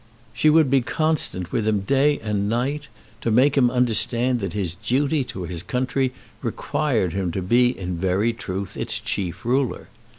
[0.33, 2.87] She would be constant with him day and night
[3.21, 7.97] to make him understand that his duty to his country required him to be in
[7.97, 9.89] very truth its chief ruler.